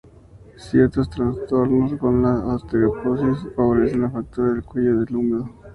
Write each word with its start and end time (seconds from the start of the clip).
Ciertos 0.57 1.11
trastornos 1.11 1.93
como 1.99 2.27
la 2.27 2.33
osteoporosis 2.55 3.53
favorecen 3.55 4.01
la 4.01 4.09
fractura 4.09 4.53
del 4.53 4.63
cuello 4.63 4.99
del 4.99 5.15
húmero. 5.15 5.53